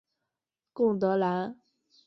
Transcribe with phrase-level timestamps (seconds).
[0.73, 1.59] 贡德兰。